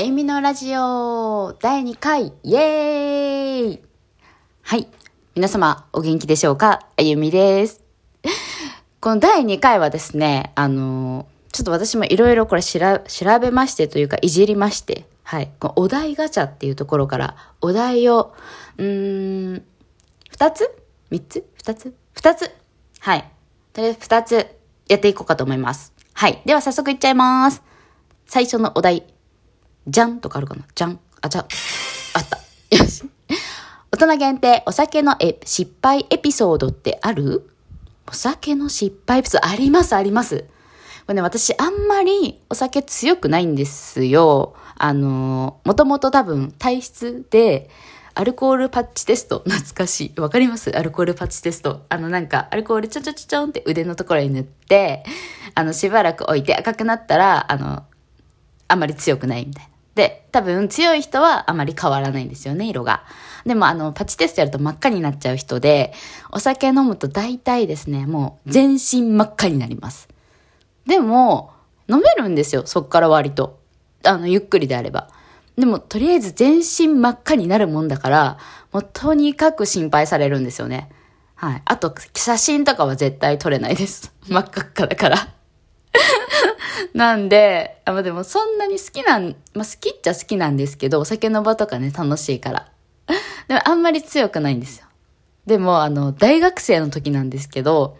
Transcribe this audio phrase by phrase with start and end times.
[0.00, 3.82] あゆみのラジオ第2回イエーイ
[4.62, 4.88] はい。
[5.34, 6.86] 皆様お元気でしょうか？
[6.96, 7.84] あゆみです。
[8.98, 15.50] この第2回はですね、あのーちょっと私もいろいろこれ調調べましてというかいじりまして、はい。
[15.60, 18.32] このお題ガチャっていうところからお題を、
[18.78, 19.62] うーん、
[20.32, 20.74] 2つ
[21.10, 22.50] ?3 つ ?2 つ ?2 つ？
[23.00, 23.30] はい。
[23.74, 24.46] とりあえず2つ
[24.88, 25.92] やっていこうかと思います。
[26.14, 26.40] はい。
[26.46, 27.62] では早速いっちゃいます。
[28.24, 29.04] 最初のお題。
[29.90, 30.64] じゃんとかあるかな？
[30.74, 30.98] じゃん。
[31.20, 31.44] あ、じゃん。
[31.44, 32.38] あった。
[32.76, 33.04] よし。
[33.92, 37.50] 大人限定お酒のえ失敗エピソードってある？
[38.08, 40.44] お酒の失敗エピソードあります、あります。
[41.06, 44.54] これね、私あんまりお酒強くないんですよ。
[44.78, 47.68] あの、もともと多分体質で、
[48.14, 50.20] アルコールパッチテスト、懐かしい。
[50.20, 50.70] わかります？
[50.70, 51.84] アルコールパッチテスト。
[51.88, 55.04] あのなんか、アルコールちょちょちょちょんって腕のところに塗って、
[55.54, 57.84] あの、しばらく置いて赤くなったら、あの、
[58.68, 59.69] あんまり強くないみたいな。
[60.00, 63.04] で、多分強い人はあまり変わらないんですよね、色が。
[63.44, 65.92] でもあの、パチテストやると真っ赤になっちゃう人で、
[66.32, 70.08] お酒飲むと大体ですね、もう全身真っ赤になります。
[70.86, 71.52] でも、
[71.86, 73.60] 飲めるんですよ、そっから割と。
[74.06, 75.10] あの、ゆっくりであれば。
[75.58, 78.38] でも、とりあえず全身真っ赤になるもんだから、
[78.72, 80.88] もうとにかく心配されるんですよね。
[81.34, 81.62] はい。
[81.66, 84.14] あと、写真とかは絶対撮れないです。
[84.26, 85.28] 真っ赤っかだから。
[86.94, 92.68] なんで、あ、ま、でもそんなに好きなん、まあ、好きっちゃ好きなんですけど、お酒の場とかね、楽しいから。
[93.48, 94.86] でもあんまり強くないんですよ。
[95.46, 97.96] でも、あの、大学生の時なんですけど、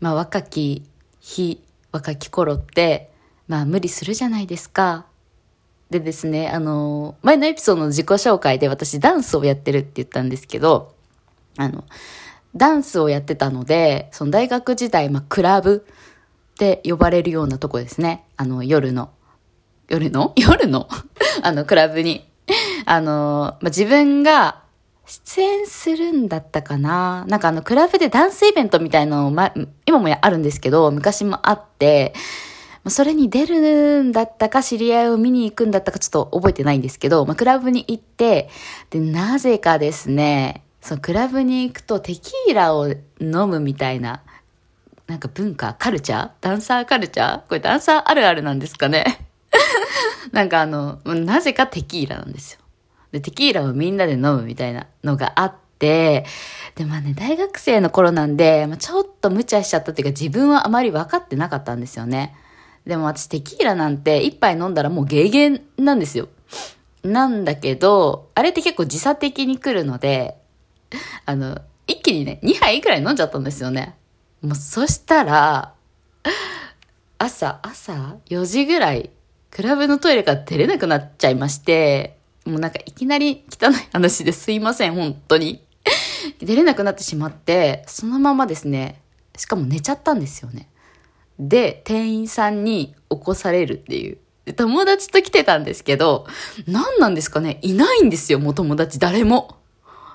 [0.00, 0.82] まあ、若き
[1.20, 3.10] 日、若き頃って、
[3.48, 5.06] まあ、無理するじゃないですか。
[5.90, 10.94] でですね、あの、前のエピソードの自己紹介で私ダンスをやってるって言ったんですけど、
[11.56, 11.84] あの、
[12.54, 15.84] ダンスをやってたので、その大学時代、まあ、クラブ
[16.60, 18.26] って呼ばれるようなとこですね。
[18.36, 19.10] あの、夜の、
[19.88, 20.34] 夜の？
[20.36, 20.86] 夜の？
[21.42, 22.28] あの、クラブに。
[22.84, 24.60] あの、まあ、自分が
[25.06, 29.54] 出演するんだったかななんかあの、クラブでダンスイベントみたいなのをま、
[29.86, 32.12] 今もあるんですけど、昔もあって、
[32.88, 38.50] それに出るんだったか、知り合いを見に行くんだったか、ちょっと覚えてないんですけど、まあ、クラブに行って、
[38.90, 42.88] で、なぜかですね、そのクラブに行くとテキーラを
[43.20, 44.22] 飲むみたいな、
[45.10, 46.30] なんか文化、カルチャー？
[46.40, 47.48] ダンサーカルチャー？
[47.48, 49.26] これダンサーあるあるなんですかね？
[50.30, 52.60] なんかあの、なぜかテキーラなんですよ。
[53.10, 56.24] で、テキーラをみんなで飲むみたいなのがあって、
[56.76, 62.36] で、まあね、大学生の頃なんで、まあ、ちょっと無茶しちゃったっていうか自分はあまり分かってなかったんですよね。
[62.86, 66.28] でも私テキーラなんて一杯飲んだらもうゲーゲーなんですよ。
[67.02, 70.36] なんだけど、あれって結構時差的に来るので、
[71.26, 73.96] あの、一気にね、2杯くらい飲んじゃったんですよね。
[74.42, 75.74] もうそしたら、
[77.18, 79.10] 朝、朝4時ぐらい、
[79.50, 85.62] クラブのトイレから出れなくなっちゃいまして、もうなんかいきなり汚い話ですいません、本当に。
[86.38, 89.02] 出れなくなってしまって、そのままですね、
[89.36, 90.68] しかも寝ちゃったんですよね。
[91.38, 94.18] で、店員さんに起こされるっていう。
[94.46, 96.26] で友達と来てたんですけど、
[96.66, 97.58] 何なんですかね？
[97.60, 99.58] いないんですよ、もう友達誰も。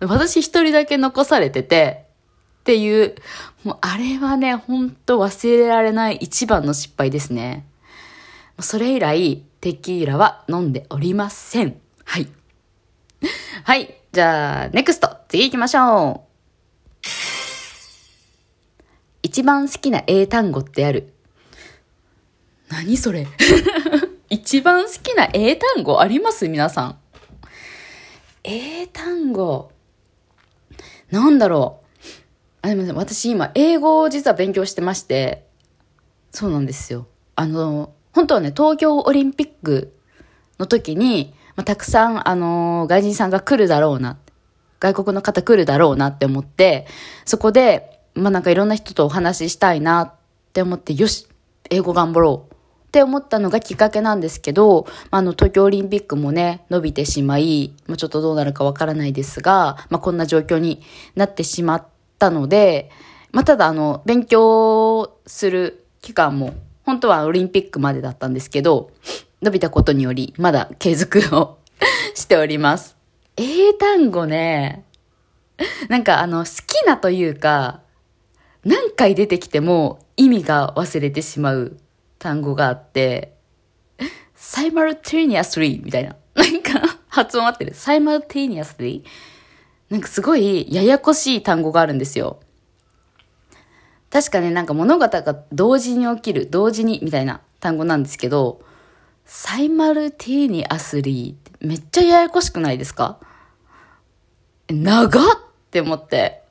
[0.00, 2.06] 私一人だけ残されてて、
[2.62, 3.16] っていう、
[3.64, 7.66] もうあれはね、ほんと忘れられない一番の失敗ですね。
[8.60, 11.80] それ以来、テキーラは飲んでおりません。
[12.04, 12.28] はい。
[13.64, 13.96] はい。
[14.12, 15.16] じゃあ、ネクスト。
[15.26, 17.08] 次行きましょう。
[19.24, 21.12] 一番好きな英単語ってある？
[22.68, 23.26] 何それ？
[24.30, 26.48] 一番好きな英単語あります？
[26.48, 26.98] 皆さん。
[28.44, 29.72] 英単語。
[31.10, 31.81] なんだろう。
[32.62, 35.46] あ、でもね私今、英語を実は勉強してまして、
[36.30, 37.06] そうなんですよ。
[37.34, 39.92] あの、本当はね、東京オリンピック
[40.58, 44.18] の時に、まあ、たくさん、あの、外人さんが来るだろうな。
[44.80, 46.86] 外国の方来るだろうなって思って、
[47.24, 50.14] そこで、まあ、なんかいろんな人とお話ししたいなっ
[50.52, 51.28] て思って、よし、
[51.70, 60.82] 英語頑張ろうって思ったのがきっかけなんですけど、まあ、あの、東京オリンピックもね、伸びてしまい、もうちょっとどうなるかわからないですが、まあ、こんな状況に
[61.14, 61.91] なってしまって
[62.22, 62.88] たので、
[63.32, 66.54] まあ、ただ、あの、勉強する期間も、
[66.84, 68.92] 本当はオリンピックまでだったんですけど、
[69.42, 71.58] 伸びたことにより、まだ継続を
[72.14, 72.96] しております。
[73.36, 74.84] 英単語ね、
[75.88, 77.80] なんかあの、好きなというか、
[78.64, 81.76] 何回出てきても意味が忘れてしまう
[82.20, 83.34] 単語があって、
[84.36, 86.14] simultaneously みたいな。
[86.34, 87.72] なんか、発音合ってる。
[87.72, 89.02] simultaneously?
[89.92, 92.40] なんかすごいややこしい単語があるんですよ。
[94.08, 98.62] 確かね、なんか物事が同時に起きる、同時にみたいな単語なんですけど、
[99.26, 103.20] サイマルティーニアスリーってめっちゃややこしくないですか？
[104.70, 106.42] 長っって思って。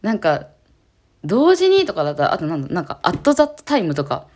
[0.00, 0.48] なんか、
[1.22, 4.26] 同時にとかだったら、あとなんだ、なんか、アットザットタイムとか、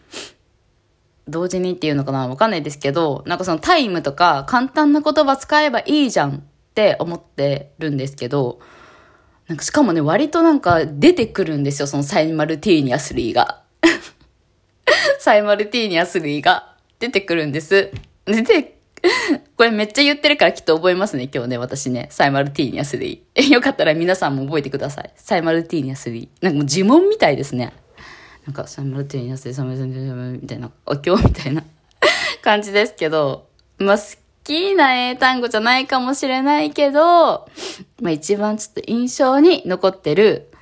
[1.26, 2.28] 同時にっていうのかな？
[2.28, 6.46] わかんないですけど、なんかそのタイムとか簡単な言葉使えばいいじゃん
[6.76, 8.60] って思ってるんですけど、
[9.48, 13.62] なんかしかもね、割となんか出てくるんですよ、そのサイマルティーニアスリーが。
[15.18, 17.90] サイマルティーニアスリーが出てくるんです。
[18.26, 18.76] 出て
[19.56, 22.08] これめっちゃ言ってるからきっと覚えますね、今日ね、私ね。
[22.10, 23.22] サイマルティーニア3。
[23.54, 25.10] よかったら皆さんも覚えてください。
[25.16, 26.28] サイマルティーニア3。
[26.42, 27.72] なんかもう呪文みたいですね。
[28.46, 31.64] なんか、サイマルティーニア3、サイマルティーニア3みたいな、お経みたいな
[32.42, 33.48] 感じですけど、
[33.78, 34.04] まあ、好
[34.46, 37.48] きな英単語じゃないかもしれないけど、
[38.00, 40.52] まあ一番ちょっと印象に残ってる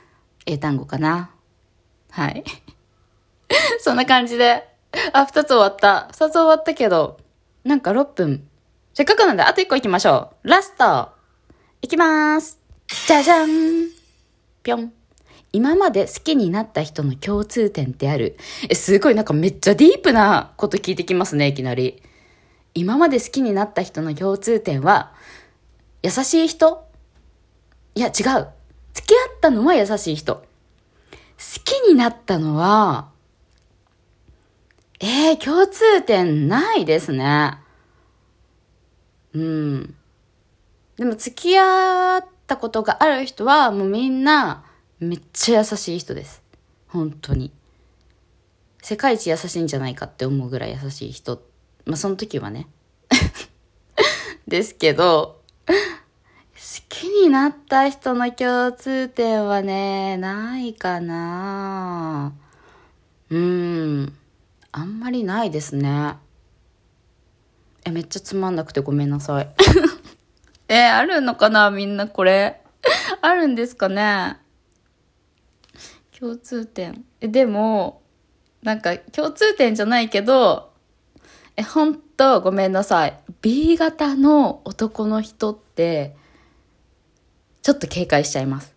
[0.46, 1.31] 英単語かな。
[2.10, 2.44] はい。
[3.81, 4.66] そんな感じで、
[5.12, 6.08] あ、二つ終わった。
[6.12, 7.19] 二つ終わったけど、
[7.64, 8.48] なんか6分。
[8.94, 10.48] せっかくなんで、あと1個行きましょう。
[10.48, 11.10] ラスト。
[11.82, 12.58] いきまーす。
[13.06, 13.48] じゃじゃん。
[14.62, 14.92] ぴょん。
[15.52, 18.36] 今まで好きになった人の共通点ってある？
[18.69, 22.02] え、すごいなんかめっちゃディープなこと聞いてきますね、いきなり。
[22.74, 25.12] 今まで好きになった人の共通点は、
[26.02, 26.86] 優しい人？
[27.94, 28.12] いや、違う。
[28.92, 30.34] 付き合ったのは優しい人。
[30.36, 30.44] 好
[31.64, 33.08] きになったのは、
[35.00, 37.58] えー、共通点ないですね。
[39.34, 39.94] うん。
[40.96, 44.64] でも付き合ったことがある人はもうみんな
[45.00, 46.42] めっちゃ優しい人です。
[46.88, 47.52] 本当に。
[48.80, 51.42] 世界一優しいんじゃないかって思うぐらい優しい人。
[51.84, 52.69] まあその時はね。
[54.48, 55.75] ですけど、好
[56.88, 62.32] きになった人の共通点はね、ないかな
[63.31, 64.12] うん。
[64.72, 66.16] あんまりないですね。
[67.84, 69.48] え、めっちゃつまんなくてごめんなさい。
[70.69, 72.60] え、あるのかなみんなこれ。
[73.20, 74.38] あるんですかね
[76.19, 77.04] 共通点。
[77.20, 78.02] え、でも、
[78.62, 80.73] なんか共通点じゃないけど、
[81.56, 83.18] え、ほんとごめんなさい。
[83.42, 86.16] B 型の男の人って、
[87.62, 88.74] ちょっと警戒しちゃいます。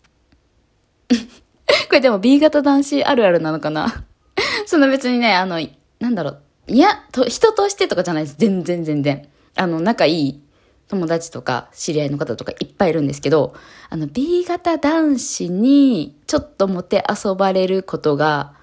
[1.90, 4.06] これでも B 型男子あるあるなのかな？
[4.66, 5.60] その別にね、あの、
[6.00, 8.36] なんだろう、いや、と、人としてとかじゃないです。
[8.38, 9.28] 全然全然。
[9.56, 10.42] あの、仲いい
[10.88, 13.56] 友達とか知り合いの方とかいっぱいいるんですけど、
[13.90, 18.54] あの、B 型男子にちょっともて遊ばれることが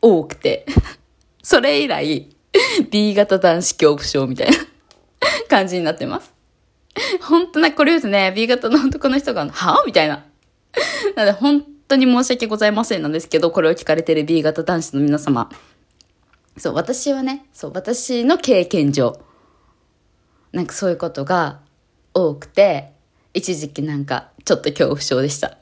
[0.00, 0.66] 多くて、
[1.42, 2.33] それ以来、
[2.90, 4.56] B 型男子恐怖症みたいな
[5.48, 6.32] 感じになってます。
[7.20, 10.24] 本当な、これ言うとね、B 型の男の人が、はみたいな。
[11.16, 15.50] なので、本当に申し訳ございませんなんですけど、これを聞かれてる B 型男子の皆様、
[16.56, 19.20] そう、私はね、そう、私の経験上、
[20.52, 21.60] なんかそういうことが
[22.12, 22.92] 多くて、
[23.32, 25.58] 一時期なんかちょっと恐怖症でした。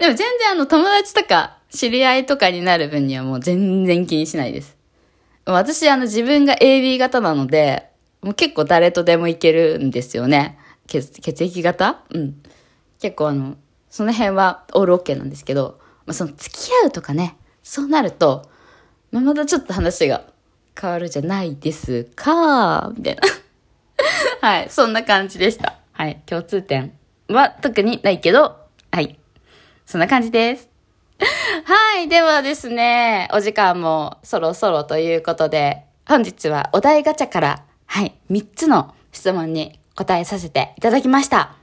[0.00, 4.76] でも全然あの友達とか知り合いとかになる分にはもう全然気にしないです。
[5.44, 7.90] 私あの自分が AB 型なので、
[8.22, 10.58] もう結構誰とでもいけるんですよね。
[10.86, 12.02] 血血液型？
[12.10, 12.42] うん。
[13.00, 13.56] 結構あの、
[13.90, 18.48] その辺はオールオッケーなんですけど、まあ、その付き合うとかね、そうなると、
[19.10, 20.24] まあ、またちょっと話が
[20.80, 23.22] 変わるじゃないですか、みたいな。
[24.40, 25.78] はい、そんな感じでした。
[25.92, 26.92] はい、共通点
[27.28, 28.56] は特にないけど、
[28.90, 29.18] はい、
[29.84, 30.71] そんな感じです。
[31.64, 41.54] はい、ではですね、お時間もそろそろということで、本日はお題ガチャから、はい、3つの質問に答えさせていただきました。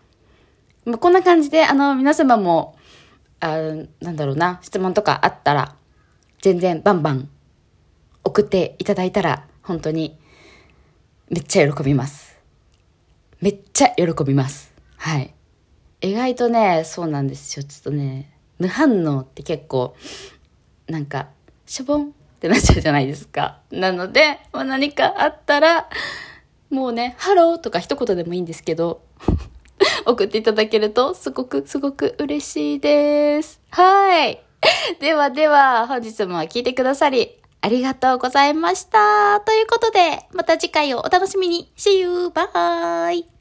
[0.86, 2.78] まあ、こんな感じで、あの、皆様も、
[3.42, 3.58] あ
[4.02, 5.76] なんだろうな、質問とかあったら、
[6.42, 7.30] 全然バンバン
[8.24, 10.18] 送っていただいたら、本当に、
[11.30, 12.40] めっちゃ喜びます。
[13.42, 14.74] めっちゃ喜びます。
[14.96, 15.34] はい。
[16.02, 17.64] 意外とね、そうなんですよ。
[17.64, 19.96] ちょっとね、無反応って結構、
[20.88, 21.30] なんか、
[21.66, 23.60] しょぼんってなっちゃうじゃないですか。
[23.72, 25.90] なので、まあ、何かあったら、
[26.70, 29.02] もうね、ハローとか一言でもいいんですけど、
[30.06, 33.62] 送っていただけると、すごく、すごく嬉しいです。
[33.72, 34.42] はい。
[35.00, 39.42] ではでは、本日も聞いてくださり、ありがとうございました。
[39.42, 41.72] ということで、また次回をお楽しみに。
[41.78, 42.28] See you!
[42.28, 43.39] Bye!